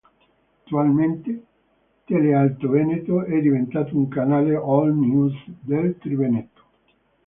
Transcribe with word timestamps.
Attualmente 0.65 1.43
Tele 2.07 2.33
Alto 2.33 2.69
Veneto 2.69 3.23
è 3.23 3.39
diventato 3.39 3.95
un 3.95 4.07
canale 4.07 4.55
all 4.55 4.95
news 4.97 5.31
del 5.61 5.95
triveneto. 5.99 6.63